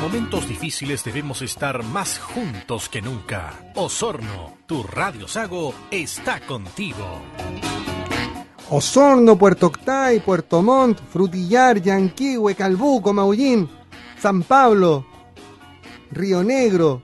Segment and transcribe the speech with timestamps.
[0.00, 3.52] momentos difíciles debemos estar más juntos que nunca.
[3.74, 7.20] Osorno, tu Radio Sago está contigo.
[8.70, 13.68] Osorno, Puerto Octay, Puerto Montt, Frutillar, Yanquihue, Calbuco, Maullín,
[14.20, 15.06] San Pablo,
[16.10, 17.02] Río Negro.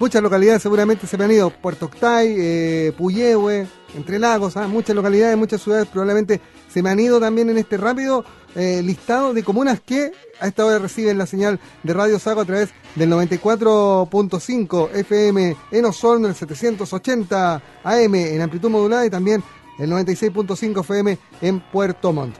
[0.00, 1.50] Muchas localidades seguramente se me han ido.
[1.50, 4.66] Puerto Octay, eh, Puyehue, Entre Lagos, ¿ah?
[4.66, 6.40] muchas localidades, muchas ciudades probablemente
[6.76, 8.22] se me han ido también en este rápido
[8.54, 12.44] eh, listado de comunas que a esta hora reciben la señal de Radio Sago a
[12.44, 19.42] través del 94.5 FM en Osorno, el 780 AM en amplitud modulada y también
[19.78, 22.36] el 96.5 FM en Puerto Montt.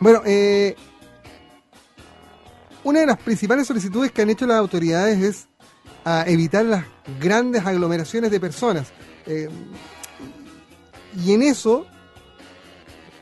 [0.00, 0.74] Bueno, eh,
[2.82, 5.46] una de las principales solicitudes que han hecho las autoridades es
[6.04, 6.86] a evitar las
[7.20, 8.88] grandes aglomeraciones de personas.
[9.26, 9.48] Eh,
[11.24, 11.86] y en eso,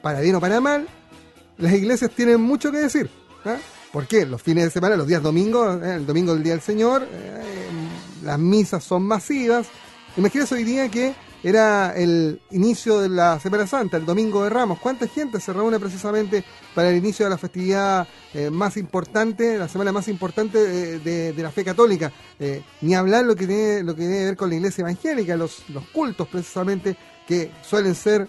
[0.02, 0.86] para bien o para mal,
[1.58, 3.08] las iglesias tienen mucho que decir.
[3.44, 3.56] ¿ah?
[3.92, 4.26] ¿Por qué?
[4.26, 5.94] Los fines de semana, los días domingos, ¿eh?
[5.96, 7.42] el domingo del Día del Señor, eh,
[8.24, 9.66] las misas son masivas.
[10.16, 14.78] Imagínense hoy día que era el inicio de la Semana Santa, el Domingo de Ramos.
[14.78, 16.44] ¿Cuánta gente se reúne precisamente
[16.74, 20.58] para el inicio de la festividad eh, más importante, la semana más importante
[20.98, 22.12] de, la fe católica?
[22.38, 25.36] Eh, ni hablar lo que, tiene, lo que tiene que ver con la iglesia evangélica,
[25.36, 28.28] los, los cultos precisamente, que suelen ser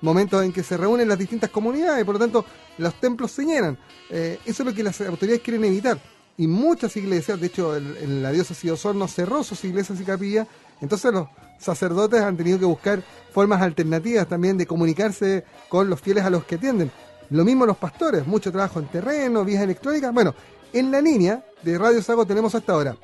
[0.00, 2.44] momentos en que se reúnen las distintas comunidades, por lo tanto
[2.78, 3.78] los templos se llenan.
[4.10, 5.98] Eh, eso es lo que las autoridades quieren evitar.
[6.36, 10.46] Y muchas iglesias, de hecho, la diócesis de Osorno cerró sus iglesias y capillas,
[10.80, 11.26] entonces los
[11.58, 16.44] sacerdotes han tenido que buscar formas alternativas también de comunicarse con los fieles a los
[16.44, 16.92] que atienden.
[17.30, 20.14] Lo mismo los pastores, mucho trabajo en terreno, vías electrónicas.
[20.14, 20.34] Bueno,
[20.72, 22.96] en la línea de Radio Sago tenemos hasta ahora,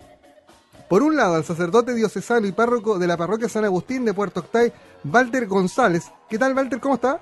[0.89, 4.41] por un lado, al sacerdote diocesano y párroco de la parroquia San Agustín de Puerto
[4.41, 4.73] Octay,
[5.05, 6.10] Walter González.
[6.28, 6.80] ¿Qué tal, Walter?
[6.80, 7.20] ¿Cómo está?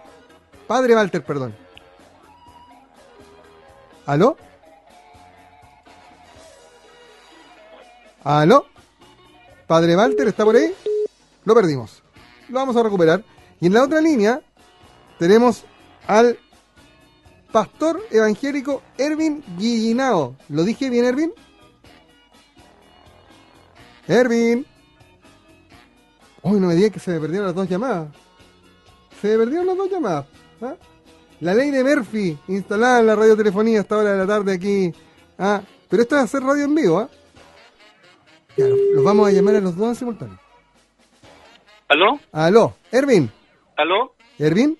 [0.66, 1.54] Padre Walter, perdón.
[4.06, 4.36] ¿Aló?
[8.24, 8.66] ¿Aló?
[9.66, 10.74] Padre Walter, ¿está por ahí?
[11.44, 12.02] Lo perdimos.
[12.48, 13.24] Lo vamos a recuperar.
[13.60, 14.40] Y en la otra línea
[15.18, 15.64] tenemos
[16.06, 16.38] al
[17.52, 20.36] pastor evangélico Ervin Guillinao.
[20.48, 21.32] ¿Lo dije bien, Ervin?
[24.08, 24.66] Ervin.
[26.42, 28.08] Uy, no me digas que se me perdieron las dos llamadas.
[29.20, 30.26] Se me perdieron las dos llamadas.
[30.60, 30.74] ¿ah?
[31.40, 34.92] La ley de Murphy, instalada en la radiotelefonía a esta hora de la tarde aquí.
[35.38, 35.62] ¿ah?
[35.88, 36.98] Pero esto es hacer radio en vivo.
[36.98, 37.08] ¿ah?
[38.56, 40.38] los vamos a llamar a los dos en simultáneo.
[41.88, 42.18] ¿Aló?
[42.32, 43.30] Aló, Ervin.
[43.76, 44.14] ¿Aló?
[44.38, 44.78] ¿Ervin?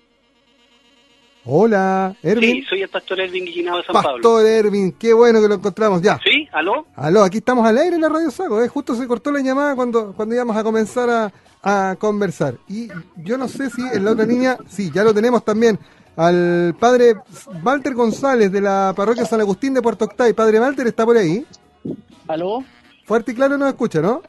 [1.45, 2.51] Hola, Ervin.
[2.51, 4.13] Sí, soy el pastor Ervin Guillinado de San Pablo.
[4.13, 6.19] Pastor Ervin, qué bueno que lo encontramos ya.
[6.25, 6.49] ¿Sí?
[6.53, 6.87] ¿Aló?
[6.95, 8.69] Aló, aquí estamos al aire en la Radio Sago, ¿eh?
[8.69, 12.57] justo se cortó la llamada cuando, cuando íbamos a comenzar a, a conversar.
[12.69, 15.79] Y yo no sé si en la otra línea, sí, ya lo tenemos también,
[16.17, 17.15] al padre
[17.63, 20.33] Walter González de la parroquia San Agustín de Puerto Octay.
[20.33, 21.47] Padre Walter, ¿está por ahí?
[22.29, 22.65] ¿Aló?
[23.05, 24.23] Fuerte y claro nos escucha, ¿no?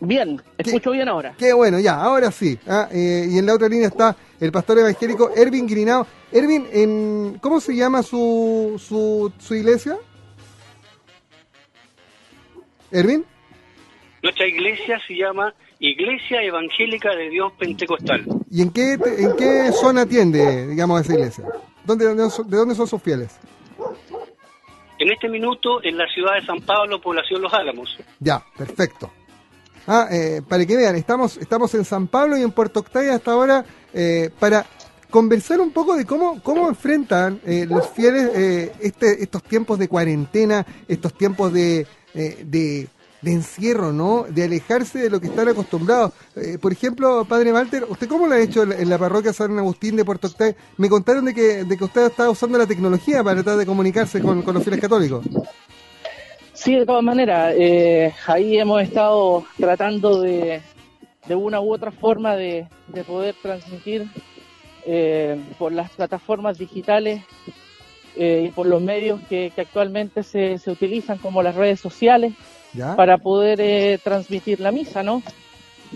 [0.00, 1.34] Bien, escucho bien ahora.
[1.38, 2.58] Qué bueno, ya, ahora sí.
[2.66, 2.88] ¿ah?
[2.90, 6.06] Eh, y en la otra línea está el pastor evangélico Ervin Grinao.
[6.32, 9.96] Ervin, en, ¿cómo se llama su, su, su iglesia?
[12.90, 13.24] Ervin.
[14.22, 15.54] Nuestra iglesia se llama
[15.86, 18.24] Iglesia Evangélica de Dios Pentecostal.
[18.50, 21.44] ¿Y en qué, en qué zona atiende, digamos, esa iglesia?
[21.84, 23.38] ¿Dónde, ¿De dónde son sus fieles?
[24.98, 27.98] En este minuto, en la ciudad de San Pablo, población Los Álamos.
[28.18, 29.10] Ya, perfecto.
[29.86, 33.32] Ah, eh, para que vean, estamos, estamos en San Pablo y en Puerto Octavio hasta
[33.32, 34.64] ahora eh, para
[35.10, 40.64] conversar un poco de cómo, cómo enfrentan eh, los fieles este, estos tiempos de cuarentena,
[40.88, 42.88] estos tiempos de, de,
[43.32, 44.24] encierro, ¿no?
[44.28, 46.12] De alejarse de lo que están acostumbrados.
[46.60, 50.04] por ejemplo, Padre Walter, ¿usted cómo lo ha hecho en la parroquia San Agustín de
[50.04, 50.54] Puerto Octavio?
[50.76, 54.20] Me contaron de que, de que usted estaba usando la tecnología para tratar de comunicarse
[54.20, 55.24] con, los fieles católicos.
[56.52, 60.62] Sí, de todas maneras, eh, ahí hemos estado tratando de,
[61.26, 62.66] de una u otra forma de,
[63.06, 64.06] poder transmitir
[64.86, 67.22] eh, por las plataformas digitales
[68.16, 72.34] eh, y por los medios que, actualmente se, se, utilizan como las redes sociales
[72.96, 75.22] para poder transmitir la misa, ¿no?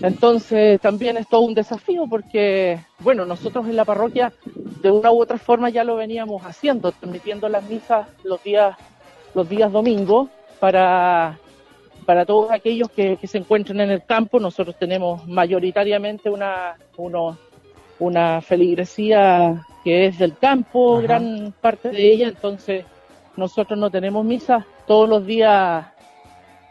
[0.01, 4.31] Entonces también es todo un desafío porque, bueno, nosotros en la parroquia
[4.81, 8.77] de una u otra forma ya lo veníamos haciendo, transmitiendo las misas los días,
[9.33, 10.29] los días domingos
[10.59, 11.37] para,
[12.05, 14.39] para todos aquellos que, se encuentran en el campo.
[14.39, 16.77] Nosotros tenemos mayoritariamente una,
[17.99, 22.85] una feligresía que es del campo, gran parte de ella, entonces
[23.35, 25.85] nosotros no tenemos misa todos los días,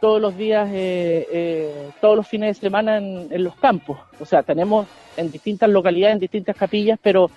[0.00, 3.98] todos los días, eh, eh, todos los fines de semana en, en, los campos.
[4.20, 4.86] O sea, tenemos
[5.16, 7.30] en distintas localidades, en distintas capillas, pero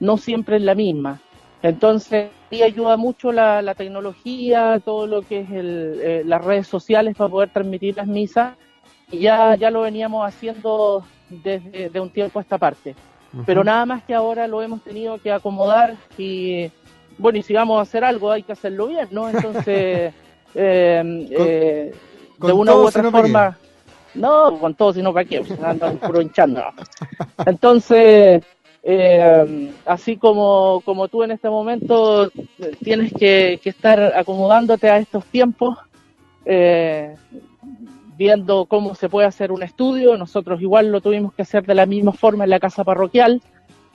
[0.00, 1.20] no siempre es la misma.
[1.62, 6.66] Entonces, sí ayuda mucho la, la tecnología, todo lo que es el, eh, las redes
[6.66, 8.56] sociales para poder transmitir las misas.
[9.10, 12.94] Y ya, ya lo veníamos haciendo desde de un tiempo a esta parte.
[13.46, 16.68] Pero nada más que ahora lo hemos tenido que acomodar y,
[17.16, 19.28] bueno, y si vamos a hacer algo hay que hacerlo bien, ¿no?
[19.28, 20.12] Entonces,
[20.54, 21.94] eh, eh,
[22.38, 23.58] de una u otra forma...
[24.14, 26.62] No, con todo, sino para qué, pues, andan puro hinchando.
[27.46, 28.42] Entonces,
[28.82, 32.30] eh, así como, como tú en este momento
[32.82, 35.78] tienes que, que estar acomodándote a estos tiempos,
[36.44, 37.14] eh,
[38.16, 41.86] viendo cómo se puede hacer un estudio, nosotros igual lo tuvimos que hacer de la
[41.86, 43.42] misma forma en la casa parroquial,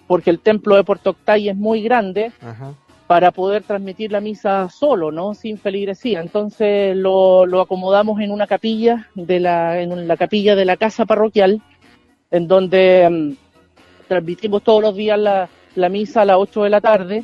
[0.07, 2.31] porque el templo de Puerto Octay es muy grande.
[2.41, 2.73] Ajá.
[3.07, 5.33] Para poder transmitir la misa solo, ¿no?
[5.35, 6.21] Sin feligresía.
[6.21, 11.05] Entonces lo, lo acomodamos en una capilla de la, en la capilla de la casa
[11.05, 11.61] parroquial,
[12.31, 13.31] en donde mm,
[14.07, 17.23] transmitimos todos los días la, la misa a las 8 de la tarde.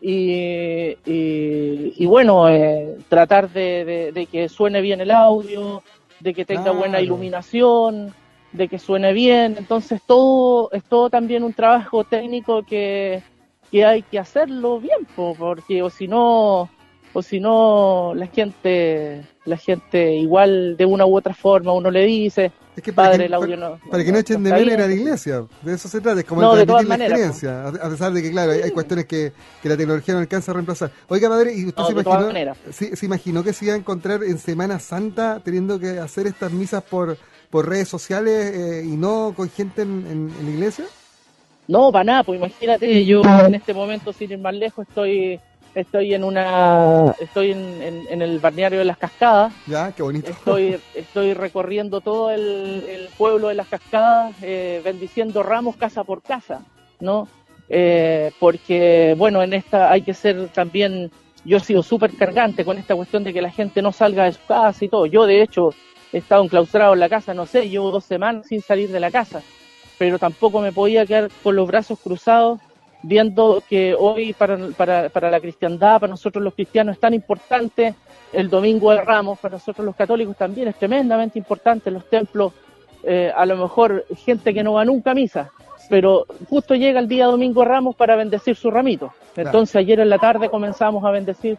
[0.00, 5.82] Y, y, y bueno, eh, tratar de, de- de que suene bien el audio,
[6.20, 6.78] de que tenga Claro.
[6.78, 8.14] buena iluminación,
[8.52, 9.56] de que suene bien.
[9.58, 13.22] Entonces todo es todo también un trabajo técnico que,
[13.70, 16.68] que hay que hacerlo bien, po, porque o si no,
[17.12, 22.04] o si no la gente, la gente igual de una u otra forma uno le
[22.04, 24.52] dice, Es que para padre que, el audio para, no, para que no echen de
[24.52, 25.44] menos a la iglesia.
[25.62, 27.62] De eso se trata, es como No, de todas la maneras, experiencia.
[27.64, 29.32] A a pesar de que, claro, hay, hay cuestiones que,
[29.62, 30.90] que la tecnología no alcanza a reemplazar.
[31.08, 34.78] Oiga, padre, ¿y usted se, imaginó, se imaginó que se iba a encontrar en Semana
[34.78, 37.16] Santa teniendo que hacer estas misas por,
[37.50, 40.84] por redes sociales eh, y no con gente en, en- en la iglesia?
[41.68, 45.38] No, para nada, pues imagínate, yo en este momento, sin ir más lejos, estoy
[45.74, 49.52] estoy en una estoy en, en- en el balneario de las cascadas.
[49.66, 50.28] Ya, qué bonito.
[50.28, 56.22] estoy estoy recorriendo todo el, el pueblo de las cascadas eh, bendiciendo ramos casa por
[56.22, 56.62] casa
[57.00, 57.28] no
[57.70, 61.10] Eh, porque bueno en esta hay que ser también
[61.44, 64.32] yo he sido súper cargante con esta cuestión de que la gente no salga de
[64.32, 65.04] su casa y todo.
[65.06, 65.74] Yo de hecho
[66.12, 69.10] he estado enclaustrado en la casa no sé llevo dos semanas sin salir de la
[69.10, 69.42] casa
[69.98, 72.60] pero tampoco me podía quedar con los brazos cruzados
[73.02, 77.94] viendo que hoy para, para, para la cristiandad, para nosotros los cristianos es tan importante,
[78.32, 82.52] el domingo de Ramos, para nosotros los católicos también es tremendamente importante, los templos,
[83.04, 85.50] eh, a lo mejor gente que no va nunca a misa,
[85.88, 89.12] pero justo llega el día domingo de Ramos para bendecir su ramito.
[89.36, 91.56] Entonces ayer en la tarde comenzamos a bendecir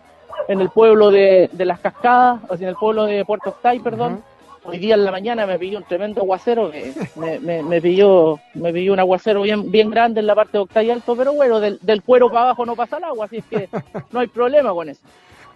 [0.47, 3.79] en el pueblo de, de las Cascadas, o sea, en el pueblo de Puerto Octay,
[3.79, 4.21] perdón,
[4.69, 8.39] Hoy día en la mañana me pilló un tremendo aguacero, que me, me, me pilló
[8.53, 11.59] me pilló un aguacero bien bien grande en la parte de Octay Alto, pero bueno,
[11.59, 13.67] del, del cuero para abajo no pasa el agua, así es que
[14.11, 15.01] no hay problema con eso.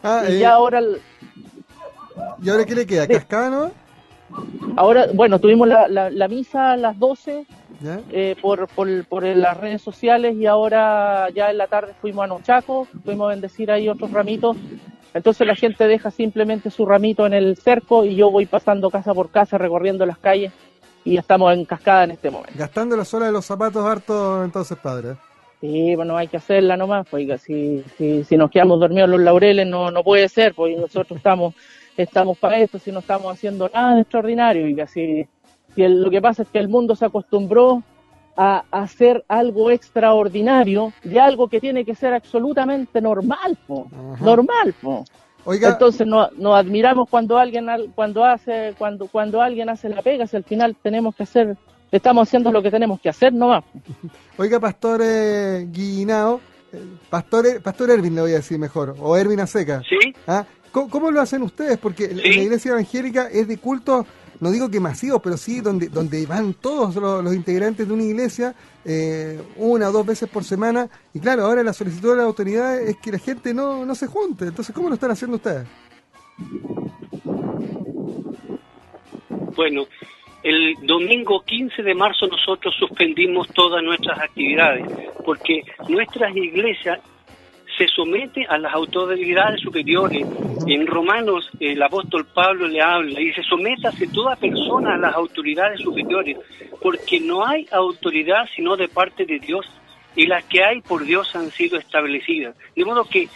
[0.06, 1.00] Ah, Y eh, ya ahora, el-
[2.44, 3.08] ¿Y ahora qué le queda?
[3.08, 3.72] ¿Cascada no?
[4.76, 7.46] ahora bueno, tuvimos la, la, la misa a las 12
[7.82, 8.00] ¿Ya?
[8.12, 12.28] eh, por, por, por las redes sociales y ahora ya en la tarde fuimos a
[12.28, 14.58] Nochaco, fuimos a bendecir ahí otros ramitos.
[15.14, 19.14] Entonces la gente deja simplemente su ramito en el cerco y yo voy pasando casa
[19.14, 20.52] por casa recorriendo las calles
[21.06, 22.54] y estamos en cascada en este momento.
[22.58, 25.16] Gastando la sola de los zapatos harto entonces, padre.
[25.62, 29.22] Sí, bueno, hay que hacerla nomás, pues si, si, si nos quedamos dormidos en los
[29.22, 31.54] laureles no, no puede ser, pues nosotros estamos,
[31.96, 35.26] estamos para esto, si no estamos haciendo nada de extraordinario, y si
[35.78, 37.82] el- lo que pasa es que el mundo se acostumbró
[38.36, 43.88] a hacer algo extraordinario de algo que tiene que ser absolutamente normal, po,
[44.22, 45.06] normal, po.
[45.46, 50.02] Oiga, Entonces no- nos admiramos cuando alguien al- cuando hace cuando cuando alguien hace la
[50.02, 51.58] pega, si al final tenemos que hacer
[51.92, 53.64] estamos haciendo lo que tenemos que hacer nomás.
[54.38, 56.40] oiga, pastor eh, Guinao,
[56.72, 59.82] eh, pastor, eh, pastor Ervin le voy a decir mejor, o Ervin Aseca.
[59.82, 60.14] ¿Sí?
[60.26, 60.46] ¿Ah?
[60.72, 61.78] ¿Cómo, cómo lo hacen ustedes?
[61.78, 62.16] Porque Sí.
[62.16, 64.08] la iglesia evangélica es de culto,
[64.40, 68.56] no digo que masivo, pero sí donde, donde van todos los, integrantes de una iglesia
[68.86, 70.90] eh, una o dos veces por semana.
[71.14, 74.08] Y claro, ahora la solicitud de la autoridad es que la gente no, no se
[74.08, 74.46] junte.
[74.46, 75.68] Entonces, ¿cómo lo están haciendo ustedes?
[79.56, 79.86] Bueno,
[80.44, 84.86] el domingo 15 de marzo nosotros suspendimos todas nuestras actividades
[85.24, 87.00] porque nuestras iglesias
[87.78, 90.26] se somete a las autoridades superiores.
[90.68, 95.80] En Romanos el apóstol Pablo le habla y dice, sométase toda persona a las autoridades
[95.82, 96.38] superiores,
[96.82, 99.66] porque no hay autoridad sino de parte de Dios,
[100.16, 102.56] y las que hay por Dios han sido establecidas.
[102.76, 103.28] De modo que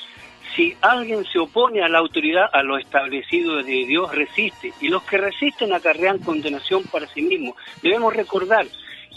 [0.56, 4.74] si alguien se opone a la autoridad, a lo establecido de Dios, resiste.
[4.82, 7.56] Y los que resisten acarrean condenación para sí mismos.
[7.82, 8.66] Debemos recordar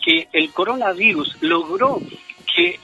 [0.05, 1.99] que el coronavirus logró
[2.55, 2.79] que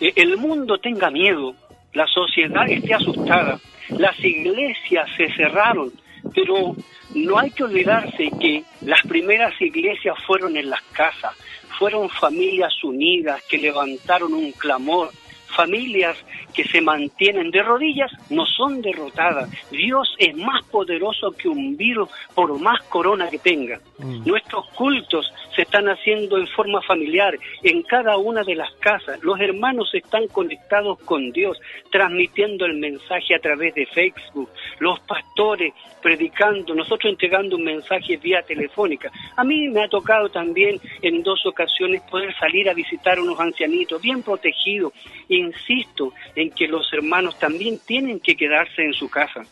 [0.00, 1.54] eh, el mundo tenga miedo,
[1.96, 5.90] la sociedad esté asustada, las iglesias se cerraron,
[6.34, 6.76] pero
[7.14, 11.34] no hay que olvidarse que las primeras iglesias fueron en las casas,
[11.78, 15.08] fueron familias unidas que levantaron un clamor,
[15.56, 16.18] familias
[16.52, 19.48] que se mantienen de rodillas no son derrotadas.
[19.70, 23.80] Dios es más poderoso que un virus por más corona que tenga.
[23.98, 24.26] Mm.
[24.26, 29.18] Nuestros cultos se están haciendo en forma familiar, en cada una de las casas.
[29.22, 31.58] Los hermanos están conectados con Dios,
[31.90, 34.50] transmitiendo el mensaje a través de Facebook.
[34.78, 35.72] Los pastores
[36.02, 39.10] predicando, nosotros entregando un mensaje vía telefónica.
[39.36, 44.00] A mí me ha tocado también en dos ocasiones poder salir a visitar unos ancianitos
[44.00, 44.92] bien protegidos.
[45.28, 49.42] Insisto en que los hermanos también tienen que quedarse en su casa.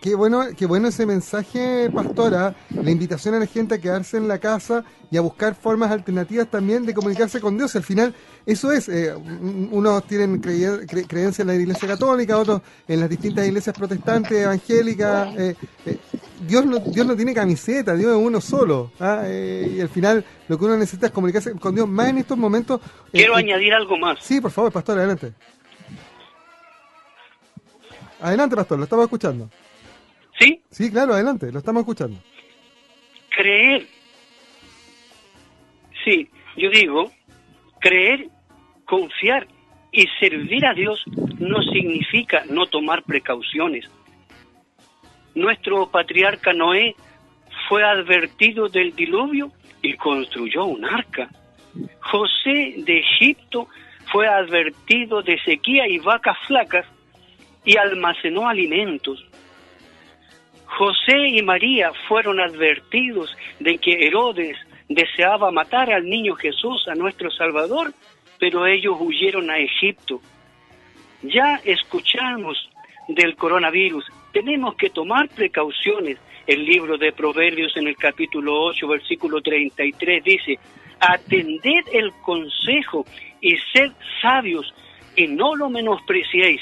[0.00, 2.54] Qué, bueno, qué bueno ese mensaje, pastora.
[2.70, 6.50] La invitación a la gente a quedarse en la casa y a buscar formas alternativas
[6.50, 7.76] también de comunicarse con Dios.
[7.76, 8.14] Al final,
[8.46, 8.88] eso es.
[8.88, 15.36] Eh, unos tienen creencia en la Iglesia Católica, otros en las distintas iglesias protestantes, evangélicas.
[15.36, 15.54] Eh,
[15.84, 15.98] eh,
[16.48, 18.92] Dios, no, Dios no tiene camiseta, Dios es uno solo.
[18.98, 19.24] ¿ah?
[19.28, 22.80] y al final, lo que uno necesita es comunicarse con Dios más en estos momentos.
[23.12, 24.20] Quiero añadir algo más.
[24.22, 25.34] Sí, por favor, pastor, adelante.
[28.22, 29.50] Adelante, pastor, lo estamos escuchando.
[30.38, 30.62] ¿Sí?
[30.70, 32.18] Sí, claro, adelante, lo estamos escuchando.
[33.30, 33.86] Creer.
[36.04, 37.10] Sí, yo digo,
[37.80, 38.28] creer,
[38.84, 39.46] confiar
[39.92, 41.02] y servir a Dios
[41.38, 43.90] no significa no tomar precauciones.
[45.34, 46.94] Nuestro patriarca Noé
[47.68, 49.52] fue advertido del diluvio
[49.82, 51.28] y construyó un arca.
[52.00, 53.68] José de Egipto
[54.12, 56.86] fue advertido de sequía y vacas flacas
[57.64, 59.24] y almacenó alimentos.
[60.76, 64.58] José y María fueron advertidos de que Herodes
[64.90, 67.94] deseaba matar al niño Jesús, a nuestro Salvador,
[68.38, 70.20] pero ellos huyeron a Egipto.
[71.22, 72.68] Ya escuchamos
[73.08, 76.18] del coronavirus, tenemos que tomar precauciones.
[76.46, 80.58] El libro de Proverbios en el capítulo 8, versículo 33 dice,
[81.00, 83.06] atended el consejo
[83.40, 84.74] y sed sabios
[85.16, 86.60] y no lo menospreciéis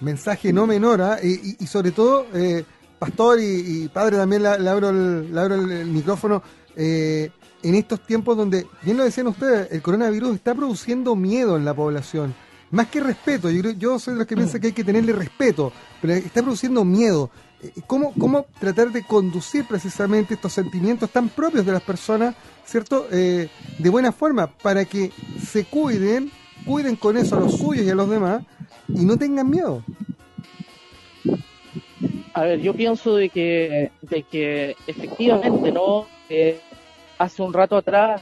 [0.00, 1.18] mensaje no menor, ¿ah?
[1.22, 2.64] y, sobre todo, eh,
[2.98, 6.42] pastor y, padre, también le, abro, el, micrófono,
[6.74, 7.30] eh,
[7.62, 11.74] en estos tiempos donde, bien lo decían ustedes, el coronavirus está produciendo miedo en la
[11.74, 12.34] población.
[12.70, 15.72] Más que respeto, yo, yo soy de los que piensan que hay que tenerle respeto,
[16.00, 17.30] pero está produciendo miedo.
[17.62, 22.34] Eh, ¿Cómo, ¿Cómo tratar de conducir precisamente estos sentimientos tan propios de las personas,
[22.64, 23.06] ¿cierto?
[23.08, 23.48] de
[23.90, 25.12] buena forma, para que
[25.44, 26.30] se cuiden,
[26.66, 28.42] cuiden con eso a los suyos y a los demás,
[28.88, 29.82] y no tengan miedo.
[32.34, 36.06] A ver, yo pienso de que, de que efectivamente, ¿no?
[36.28, 36.60] Eh,
[37.18, 38.20] hace un rato atrás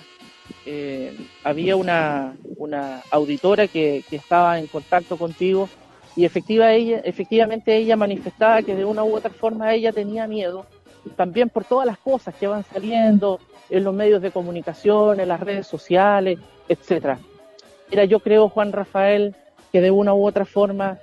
[0.66, 5.68] eh, había una, una auditora que, que, estaba en contacto contigo
[6.16, 10.64] y efectiva ella, efectivamente ella manifestaba que de una u otra forma ella tenía miedo,
[11.16, 15.40] también por todas las cosas que van saliendo en los medios de comunicación, en las
[15.40, 17.18] redes sociales, etcétera.
[17.90, 19.34] Mira, yo creo, Juan Rafael,
[19.74, 20.98] que de una u otra forma,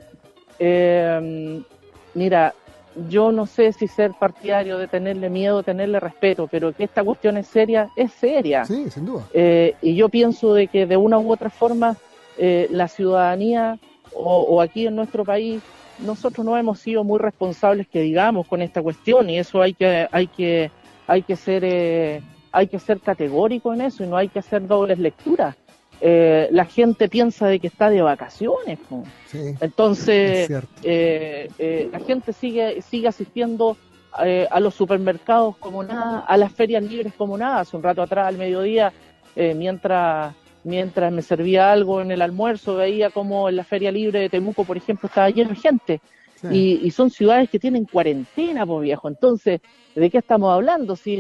[0.58, 1.62] eh,
[2.14, 2.54] mira,
[3.10, 7.36] yo no sé si ser partidario de tenerle miedo, tenerle respeto, pero que esta cuestión
[7.36, 8.64] es seria, es seria.
[8.64, 9.28] Sí, sin duda.
[9.34, 11.98] Eh, y yo pienso de que de una u otra forma
[12.38, 13.78] eh, la ciudadanía
[14.14, 15.62] o, aquí en nuestro país
[16.00, 20.08] nosotros no hemos sido muy responsables que digamos con esta cuestión y eso hay que
[20.10, 20.72] hay que
[21.08, 22.22] hay que ser
[22.54, 25.56] hay que ser categórico en eso y no hay que hacer dobles lecturas
[26.04, 28.80] eh, la gente piensa de que está de vacaciones.
[29.62, 30.50] Entonces,
[30.82, 33.78] eh, eh, la gente sigue, sigue asistiendo
[34.14, 37.62] a los supermercados como nada, a las ferias libres como nada.
[37.62, 38.92] Hace un rato atrás, al mediodía,
[39.36, 40.34] mientras,
[40.66, 44.66] mientras me servía algo en el almuerzo, veía como en la feria libre de Temuco,
[44.66, 46.02] por ejemplo, estaba lleno de gente.
[46.52, 49.08] Y, son ciudades que tienen cuarentena, por viejo.
[49.08, 49.62] Entonces,
[49.96, 50.96] ¿de qué estamos hablando?
[50.96, 51.18] Si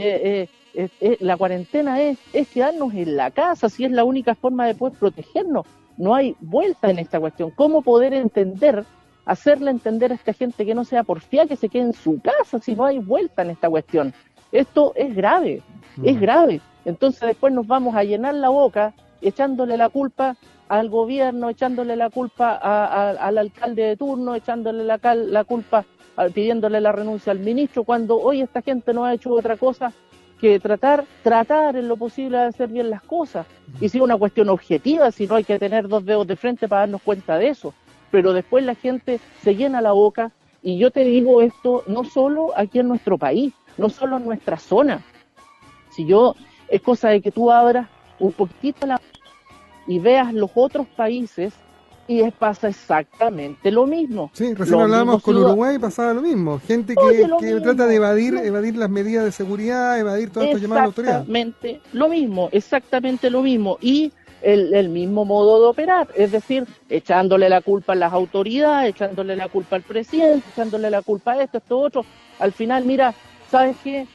[1.19, 4.97] la cuarentena es, es quedarnos en la casa, si es la única forma de poder
[4.97, 5.65] protegernos.
[5.97, 7.51] No hay vuelta en esta cuestión.
[7.51, 8.85] ¿Cómo poder entender,
[9.25, 12.59] hacerle entender a esta gente que no sea porfía que se quede en su casa
[12.59, 14.13] si no hay vuelta en esta cuestión?
[14.51, 15.61] Esto es grave,
[16.03, 16.19] es mm.
[16.19, 16.61] grave.
[16.85, 20.35] Entonces después nos vamos a llenar la boca echándole la culpa
[20.67, 25.85] al gobierno, echándole la culpa al alcalde de turno, echándole la, la culpa,
[26.33, 29.93] pidiéndole la renuncia al ministro, cuando hoy esta gente no ha hecho otra cosa
[30.41, 33.45] que tratar, tratar en lo posible de hacer bien las cosas.
[33.79, 36.67] Y si es una cuestión objetiva, si no hay que tener dos dedos de frente
[36.67, 37.75] para darnos cuenta de eso.
[38.09, 40.31] Pero después la gente se llena la boca
[40.63, 44.57] y yo te digo esto no solo aquí en nuestro país, no solo en nuestra
[44.57, 45.01] zona.
[45.91, 46.35] Si yo,
[46.67, 47.87] es cosa de que tú abras
[48.19, 48.99] un poquito la
[49.87, 51.53] y veas los otros países
[52.07, 54.31] y pasa exactamente lo mismo.
[54.33, 56.59] Sí, recién hablábamos con Uruguay y pasaba lo mismo.
[56.59, 60.83] Gente que, trata de evadir, evadir las medidas de seguridad, evadir todos estos llamados a
[60.83, 61.13] la autoridad.
[61.13, 63.77] Exactamente lo mismo, exactamente lo mismo.
[63.81, 69.35] Y el, mismo modo de operar, es decir, echándole la culpa a las autoridades, echándole
[69.35, 72.05] la culpa al presidente, echándole la culpa a esto, esto, otro.
[72.39, 73.13] Al final, mira,
[73.49, 74.07] ¿sabes qué?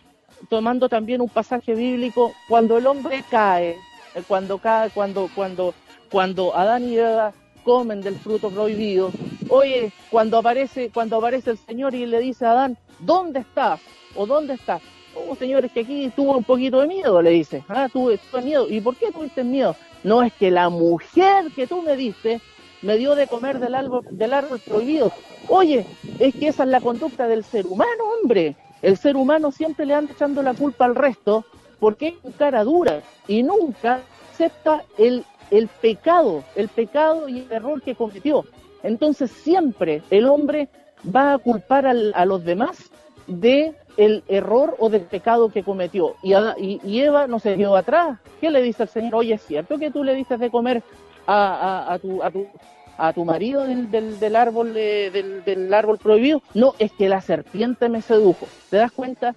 [0.49, 3.76] Tomando también un pasaje bíblico, cuando el hombre cae,
[4.14, 5.75] eh, cuando cae, cuando, cuando,
[6.11, 7.33] cuando Adán y Eva
[7.67, 9.11] comen del fruto prohibido,
[9.49, 13.81] oye, cuando aparece, cuando aparece el Señor y le dice a Adán, ¿dónde estás?
[14.15, 14.81] ¿O dónde estás?
[15.17, 17.65] Oh, señores, que aquí tuvo un poquito de miedo, le dice.
[17.69, 18.69] Ah, tuve, tuve miedo.
[18.71, 19.75] ¿Y por qué tuviste miedo?
[20.05, 22.41] No es que la mujer que tú me diste
[22.83, 25.11] me dio de comer del árbol, del árbol prohibido.
[25.49, 25.85] Oye,
[26.21, 28.55] es que esa es la conducta del ser humano, hombre.
[28.81, 31.45] El ser humano siempre le anda echando la culpa al resto
[31.81, 37.83] porque es cara dura y nunca acepta el, el pecado, el pecado y el error
[37.83, 38.45] que cometió.
[38.83, 40.69] Entonces siempre el hombre
[41.15, 42.91] va a culpar a los demás
[43.26, 46.15] de el error o del pecado que cometió.
[46.23, 46.35] Y,
[46.83, 48.19] y, Eva no se quedó atrás.
[48.41, 49.15] ¿Qué le dice al Señor?
[49.17, 50.83] Oye, ¿es cierto que tú le diste de comer
[51.26, 52.47] a, a, tu, a, tu,
[52.99, 56.43] a tu marido del, del, árbol del, del, árbol prohibido?
[56.55, 58.47] No, es que la serpiente me sedujo.
[58.71, 59.35] ¿Te das cuenta?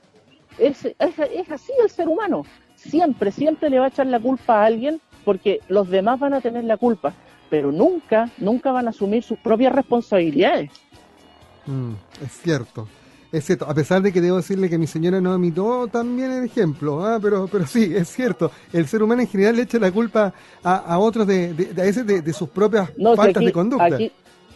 [0.58, 2.46] Es, es, es así el ser humano.
[2.75, 6.42] Siempre, siempre le va a echar la culpa a alguien porque los demás van a
[6.42, 7.14] tener la culpa,
[7.52, 10.72] pero nunca, nunca van a asumir sus propias responsabilidades.
[11.68, 11.92] Mm,
[12.26, 12.88] es cierto.
[13.32, 16.46] Es cierto, a pesar de que debo decirle que mi señora no imitó también el
[16.46, 17.20] ejemplo, ¿ah?
[17.22, 18.50] pero, pero sí, es cierto.
[18.74, 20.34] El ser humano en general le echa la culpa
[20.64, 23.86] a, otros de, de, de, sus propias faltas de conducta.
[23.86, 24.12] Aquí,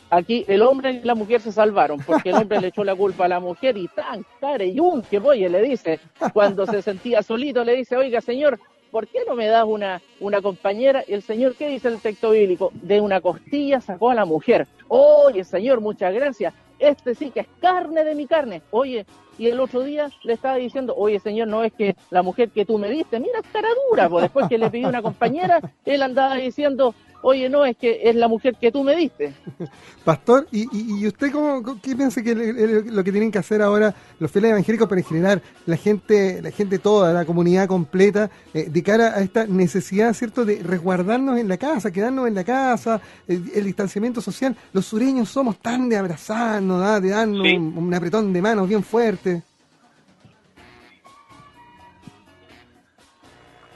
[0.10, 3.26] aquí, el hombre y la mujer se salvaron, porque el hombre le echó la culpa
[3.26, 6.00] a la mujer y tan, care y un que voy, le dice,
[6.34, 8.60] cuando se sentía solito, le dice, oiga señor,
[8.94, 11.04] ¿por qué no me das una, una compañera?
[11.08, 12.72] Y el Señor, ¿qué dice el texto bíblico?
[12.76, 14.68] De una costilla sacó a la mujer.
[14.88, 18.62] Oye, Señor, muchas gracias este sí que es carne de mi carne.
[18.72, 19.06] Oye,
[19.38, 22.66] y el otro día le estaba diciendo, oye señor, no es que la mujer que
[22.66, 26.36] tú me diste, mira, cara dura, pues después que le pidió una compañera, él andaba
[26.36, 29.34] diciendo, oye, no, es que es la mujer que tú me diste.
[30.06, 34.30] Pastor, ¿y, y, usted cómo, qué piensa que lo que tienen que hacer ahora los
[34.30, 38.84] fieles evangélicos, pero en general la gente, la gente toda, la comunidad completa, eh, de
[38.84, 43.64] cara a esta necesidad, ¿cierto?, de resguardarnos en la casa, quedarnos en la casa, el,
[43.64, 44.56] distanciamiento social.
[44.74, 49.44] Los sureños somos tan de abrazarnos, de darnos un apretón de manos bien fuerte.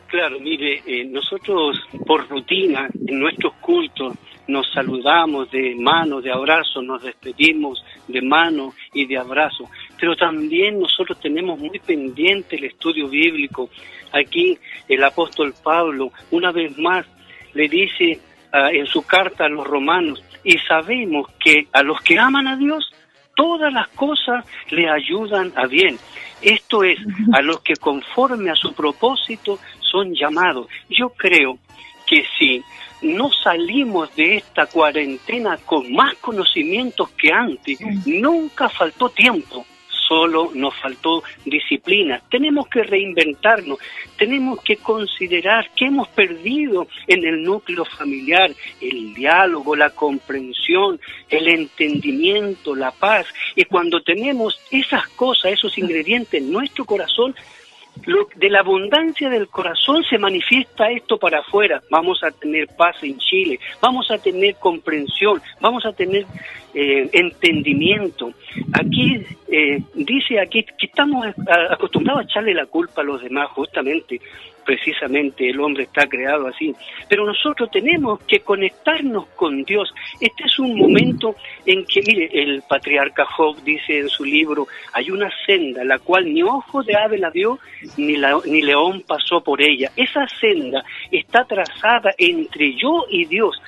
[0.08, 4.13] Claro, mire, eh, nosotros por rutina en nuestros cultos
[4.48, 10.80] nos saludamos de mano, de abrazo, nos despedimos de mano y de abrazo, pero también
[10.80, 13.70] nosotros tenemos muy pendiente el estudio bíblico.
[14.13, 17.06] Aquí el apóstol Pablo una vez más
[17.54, 18.22] le dice
[18.54, 22.56] ah, en su carta a los romanos, y sabemos que a los que aman a
[22.56, 22.89] Dios,
[23.36, 25.98] todas las cosas le ayudan a bien.
[26.41, 27.00] Esto es,
[27.34, 30.67] a los que conforme a su propósito son llamados.
[30.89, 31.58] Yo creo
[32.06, 32.63] que si
[33.02, 39.65] no salimos de esta cuarentena con más conocimientos que antes, nunca faltó tiempo
[40.08, 42.22] solo nos faltó disciplina.
[42.30, 43.80] Tenemos que reinventarnos,
[44.17, 51.48] tenemos que considerar que hemos perdido en el núcleo familiar el diálogo, la comprensión, el
[51.48, 53.28] entendimiento, la paz.
[53.56, 57.36] Y cuando tenemos esas cosas, esos ingredientes en nuestro corazón,
[58.36, 61.82] de la abundancia del corazón se manifiesta esto para afuera.
[61.89, 66.26] Vamos a tener paz en Chile, vamos a tener comprensión, vamos a tener
[66.80, 68.32] eh, entendimiento.
[68.72, 69.20] Aquí
[69.52, 71.26] eh, dice aquí que estamos
[71.72, 74.22] acostumbrados a echarle la culpa a los demás, justamente
[74.63, 76.76] precisamente el hombre está creado así.
[77.10, 79.92] Pero nosotros tenemos que conectarnos con Dios.
[80.20, 81.36] Este es un momento
[81.66, 86.32] en que, mire, el patriarca Job dice en su libro, hay una senda la cual
[86.32, 87.58] ni ojo de ave la vio,
[87.96, 89.90] ni, la, ni león pasó por ella.
[89.96, 93.60] Esa senda está trazada entre yo y Dios.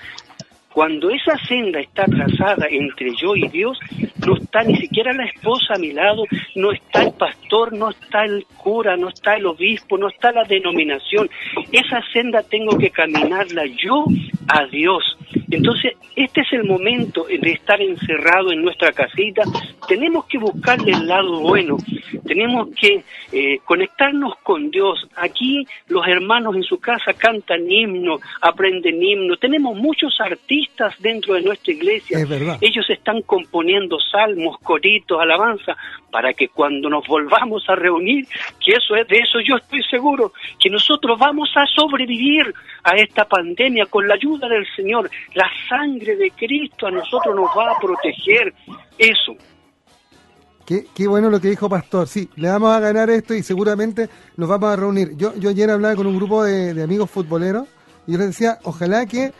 [0.74, 3.78] Cuando esa senda está trazada entre yo y Dios,
[4.26, 6.24] no está ni siquiera la esposa a mi lado,
[6.56, 10.44] no está el pastor, no está el cura, no está el obispo, no está la
[10.44, 11.30] denominación.
[11.72, 14.06] Esa senda tengo que caminarla yo
[14.48, 15.04] a Dios.
[15.52, 19.44] Entonces, este es el momento de estar encerrado en nuestra casita.
[19.88, 21.78] Tenemos que buscarle el lado bueno,
[22.26, 25.08] tenemos que eh, conectarnos con Dios.
[25.16, 29.40] Aquí los hermanos en su casa cantan himnos, aprenden himnos.
[29.40, 32.20] Tenemos muchos artistas dentro de nuestra iglesia.
[32.62, 35.76] Ellos están componiendo salmos, coritos, alabanza,
[36.12, 38.28] para que cuando nos volvamos a reunir,
[38.64, 43.26] que eso es de eso yo estoy seguro, que nosotros vamos a sobrevivir a esta
[43.26, 45.10] pandemia con la ayuda del Señor.
[45.40, 48.54] La sangre de Cristo a nosotros nos va a proteger.
[48.98, 49.38] Eso.
[50.66, 52.10] Qué, bueno lo que dijo Pastor.
[52.10, 55.16] Sí, le vamos a ganar esto y seguramente nos vamos a reunir.
[55.16, 57.70] Yo, yo ayer hablaba con un grupo de, amigos futboleros
[58.06, 59.32] Y yo les decía, ojalá que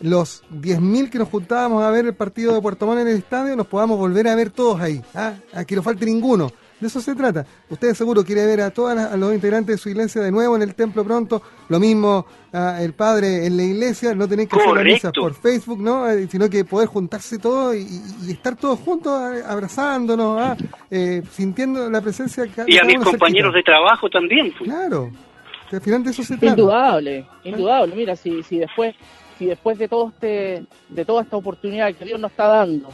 [0.00, 3.54] los 10.000 que nos juntábamos a ver el partido de Puerto Montt en el estadio,
[3.54, 5.02] nos podamos volver a ver todos ahí.
[5.14, 5.34] ¿ah?
[5.52, 6.50] A que no falte ninguno.
[6.82, 7.46] De eso se trata.
[7.70, 10.74] Usted seguro quiere ver a todos los integrantes de su iglesia de nuevo en el
[10.74, 11.40] templo pronto.
[11.68, 14.16] Lo mismo el padre en la iglesia.
[14.16, 16.10] No tener que hacer la misa por Facebook, ¿no?
[16.10, 19.12] Eh, sino que poder juntarse todos y, estar todos juntos
[19.46, 20.56] abrazándonos, ¿ah?
[20.90, 22.46] eh, sintiendo la presencia.
[22.66, 24.52] Y a mis compañeros de trabajo también.
[24.58, 24.68] Pues.
[24.68, 25.12] Claro.
[25.70, 26.60] al final de eso se trata.
[26.60, 27.94] Indudable, indudable.
[27.94, 28.96] Mira, si, si después
[29.38, 32.88] si después de todo este de toda esta oportunidad que Dios nos está dando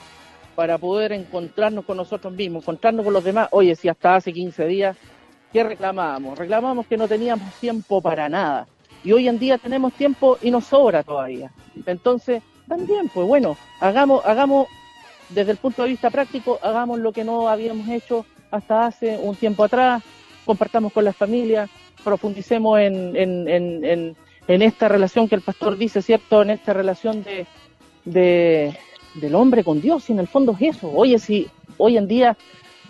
[0.59, 3.47] para poder encontrarnos con nosotros mismos, encontrarnos con los demás.
[3.53, 4.97] Oye, si hasta hace 15 días,
[5.53, 6.37] ¿qué reclamábamos?
[6.37, 8.67] Reclamábamos que no teníamos tiempo para nada.
[9.05, 11.53] Y hoy en día tenemos tiempo y nos sobra todavía.
[11.87, 14.67] Entonces, también, pues bueno, hagamos, hagamos,
[15.29, 19.37] desde el punto de vista práctico, hagamos lo que no habíamos hecho hasta hace un
[19.37, 20.03] tiempo atrás,
[20.45, 21.71] compartamos con las familias,
[22.03, 24.17] profundicemos en, en,
[24.49, 26.43] en, esta relación que el pastor dice, ¿cierto?
[26.43, 27.47] En esta relación de,
[28.05, 28.77] de,
[29.21, 30.91] del hombre con Dios, y en el fondo es eso.
[30.95, 32.37] Oye, si hoy en día,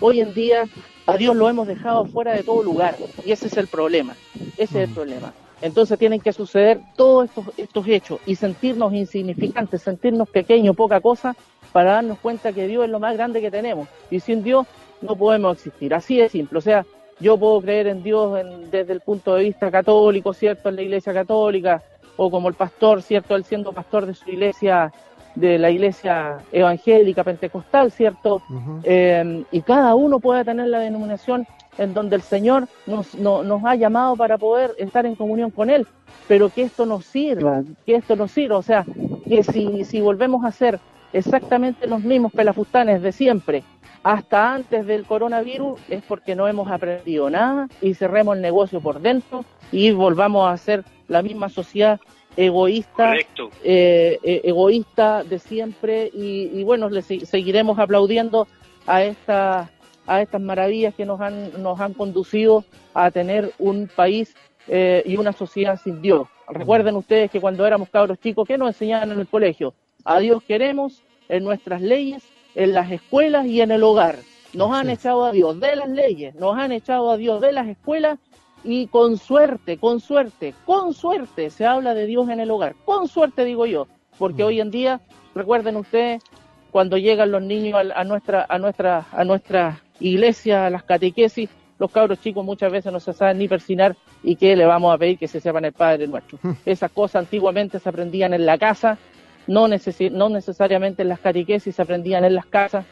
[0.01, 0.64] hoy en día
[1.07, 4.14] a Dios lo hemos dejado fuera de todo lugar, y ese es el problema,
[4.57, 5.33] ese es el problema.
[5.61, 11.35] Entonces tienen que suceder todos estos, estos hechos y sentirnos insignificantes, sentirnos pequeños, poca cosa,
[11.73, 13.88] para darnos cuenta que Dios es lo más grande que tenemos.
[14.11, 14.67] Y sin Dios
[15.01, 15.93] no podemos existir.
[15.95, 16.59] Así de simple.
[16.59, 16.87] O sea,
[17.21, 18.38] yo puedo creer en Dios
[18.71, 20.69] desde el punto de vista católico, ¿cierto?
[20.69, 21.83] En la iglesia católica,
[22.17, 23.35] o como el pastor, ¿cierto?
[23.35, 24.93] Él siendo pastor de su iglesia
[25.38, 28.42] de la iglesia evangélica pentecostal, ¿cierto?
[28.83, 31.46] Eh, y cada uno puede tener la denominación
[31.79, 35.87] en donde el Señor nos, nos ha llamado para poder estar en comunión con Él,
[36.27, 38.85] pero que esto nos sirva, que esto nos sirva, o sea,
[39.29, 40.81] que si, si volvemos a ser
[41.12, 43.62] exactamente los mismos pelafustanes de siempre,
[44.03, 49.01] hasta antes del coronavirus, es porque no hemos aprendido nada y cerremos el negocio por
[49.01, 52.01] dentro y volvamos a ser la misma sociedad
[52.38, 58.46] egoísta, eh, eh, egoísta de siempre y, bueno, le seguiremos aplaudiendo
[58.87, 59.70] a esta
[60.07, 64.35] a estas maravillas que nos han nos han conducido a tener un país
[64.68, 66.29] eh, y una sociedad sin Dios.
[66.48, 69.74] Recuerden ustedes que cuando éramos cabros chicos, ¿qué nos enseñaban en el colegio?
[70.05, 72.22] A Dios queremos en nuestras leyes,
[72.55, 74.16] en las escuelas y en el hogar.
[74.55, 77.66] Nos han echado a Dios de las leyes, nos han echado a Dios de las
[77.66, 78.18] escuelas
[78.64, 82.75] y con suerte, con suerte, con suerte se habla de Dios en el hogar.
[82.85, 83.87] Con suerte digo yo,
[84.18, 84.47] porque mm.
[84.47, 85.01] hoy en día,
[85.35, 86.23] recuerden ustedes,
[86.71, 91.90] cuando llegan los niños a, nuestra, a nuestra, a nuestra iglesia, a las catequesis, los
[91.90, 95.16] cabros chicos muchas veces no se saben ni persinar y que le vamos a pedir
[95.16, 96.38] que se sepan el Padre Nuestro.
[96.42, 96.53] Mm.
[96.66, 98.99] Esas cosas antiguamente se aprendían en la casa,
[99.47, 102.85] no, no necesariamente en las catequesis, se aprendían en las casas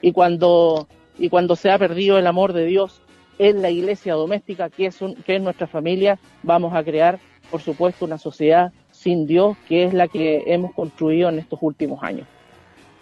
[0.00, 0.86] y cuando,
[1.18, 3.00] y cuando se ha perdido el amor de Dios,
[3.38, 7.18] en la iglesia doméstica, que es, que es nuestra familia, vamos a crear,
[7.50, 12.02] por supuesto, una sociedad sin Dios, que es la que hemos construido en estos últimos
[12.02, 12.26] años.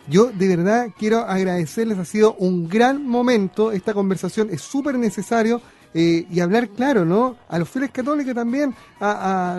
[0.08, 5.60] Yo de verdad quiero agradecerles, ha sido un gran momento, esta conversación es súper necesario
[5.94, 7.36] eh, y hablar claro, ¿no?
[7.48, 9.58] A los fieles católicos también, a,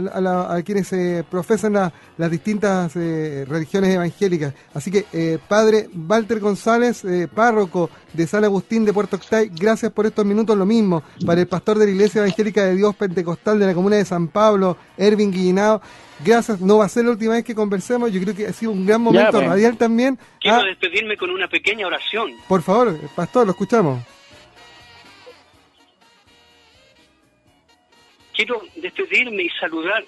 [0.49, 4.53] a, quienes eh, profesan las distintas eh, religiones evangélicas.
[4.73, 10.25] Así que, Padre Walter González, párroco de San Agustín de Puerto Octay, gracias por estos
[10.25, 11.03] minutos, lo mismo.
[11.25, 14.27] Para el pastor de la Iglesia Evangélica de Dios Pentecostal de la Comuna de San
[14.27, 15.81] Pablo, Ervin Guillinao,
[16.25, 16.59] gracias.
[16.61, 18.11] No va a ser la última vez que conversemos.
[18.11, 19.45] Yo creo que ha sido un gran momento pues.
[19.45, 20.17] radial también.
[20.39, 20.65] Quiero ah.
[20.65, 22.31] despedirme con una pequeña oración.
[22.47, 24.12] Por favor, pastor, lo escuchamos.
[28.33, 30.03] Quiero despedirme y saludar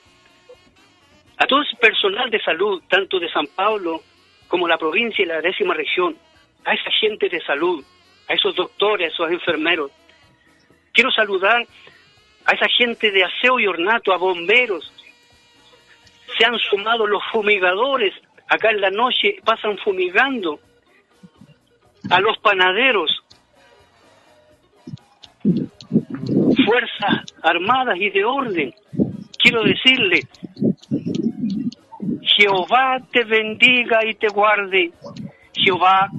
[1.38, 4.02] a todo ese personal de salud, tanto de San Pablo
[4.48, 6.18] como la provincia y la décima región,
[6.64, 7.84] a esa gente de salud,
[8.28, 9.92] a esos doctores, a esos enfermeros.
[10.94, 11.66] Quiero saludar
[12.46, 14.92] a esa gente de aseo y ornato, a bomberos.
[16.38, 18.14] Se han sumado los fumigadores,
[18.48, 20.60] acá en la noche pasan fumigando,
[22.10, 23.24] a los panaderos,
[26.66, 28.74] fuerzas armadas y de orden.
[29.38, 30.22] Quiero decirle,
[32.38, 34.92] Jehová te bendiga y te guarde.
[35.54, 36.10] Jehová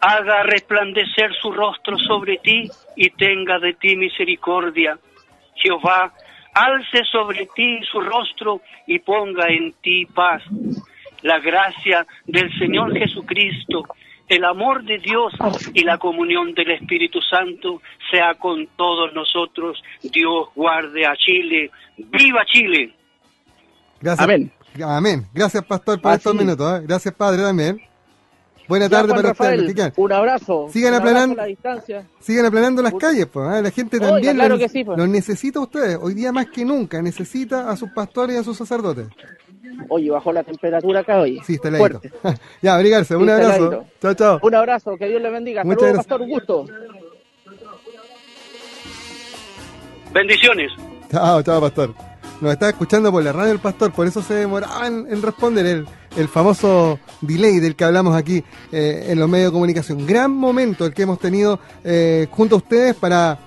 [0.00, 4.98] haga resplandecer su rostro sobre ti y tenga de ti misericordia.
[5.54, 6.12] Jehová
[6.54, 10.42] alce sobre ti su rostro y ponga en ti paz.
[11.22, 13.84] La gracia del Señor Jesucristo
[14.30, 15.32] el amor de Dios
[15.74, 19.82] y la comunión del Espíritu Santo sea con todos nosotros.
[20.02, 21.70] Dios guarde a Chile.
[21.98, 22.94] ¡Viva Chile!
[24.00, 24.24] Gracias.
[24.24, 24.52] Amén.
[24.82, 25.26] Amén.
[25.34, 26.78] Gracias, Pastor, por estos minutos.
[26.78, 26.84] ¿eh?
[26.86, 27.80] Gracias, Padre, también.
[28.68, 29.92] Buena tarde para ustedes.
[29.96, 30.68] Un abrazo.
[30.70, 31.42] Sigan aplanando,
[32.20, 33.52] sigan aplanando las calles, pues.
[33.52, 33.62] ¿eh?
[33.62, 34.96] La gente también pues.
[34.96, 35.98] los necesita a ustedes.
[36.00, 39.08] Hoy día más que nunca necesita a sus pastores y a sus sacerdotes.
[39.88, 41.40] Oye, bajó la temperatura acá hoy.
[41.44, 42.00] Sí, está heladito.
[42.62, 43.16] ya, abrigarse.
[43.16, 43.84] Un abrazo.
[44.00, 44.40] Chao, chao.
[44.42, 44.96] Un abrazo.
[44.96, 45.64] Que Dios le bendiga.
[45.64, 46.06] Muchas Saludos, gracias.
[46.06, 46.22] Pastor.
[46.22, 46.66] Un gusto.
[50.12, 50.72] Bendiciones.
[51.10, 51.94] Chao, chao, pastor.
[52.40, 55.66] Nos está escuchando por la radio el pastor, por eso se demoraba en, en responder
[55.66, 58.42] el, el famoso delay del que hablamos aquí
[58.72, 60.06] eh, en los medios de comunicación.
[60.06, 63.38] Gran momento el que hemos tenido eh, junto a ustedes para,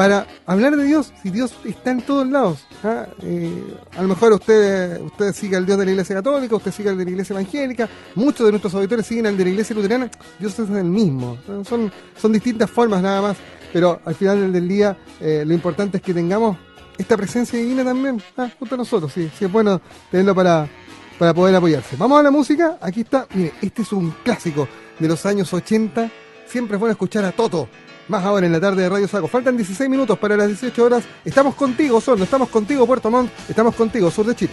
[0.00, 1.12] para hablar de Dios.
[1.22, 2.64] Si Dios está en todos lados.
[2.82, 3.04] ¿ah?
[3.22, 6.88] Eh, a lo mejor usted, usted sigue al Dios de la Iglesia Católica, usted sigue
[6.88, 10.10] al de la Iglesia Evangélica, muchos de nuestros auditores siguen al de la Iglesia Luterana.
[10.38, 11.36] Dios es el mismo.
[11.68, 13.36] Son, son distintas formas nada más.
[13.74, 16.56] Pero al final del día eh, lo importante es que tengamos
[16.96, 20.66] esta presencia divina también, ah, junto a nosotros, sí, es bueno tenerlo para,
[21.18, 21.96] para poder apoyarse.
[21.96, 24.66] Vamos a la música, aquí está, mire, este es un clásico
[24.98, 26.10] de los años 80,
[26.46, 27.68] siempre es bueno escuchar a Toto,
[28.10, 29.28] más ahora en la tarde de Radio Saco.
[29.28, 33.74] Faltan 16 minutos para las 18 horas, estamos contigo, Sorno, estamos contigo, Puerto Montt, estamos
[33.74, 34.52] contigo, Sur de Chile.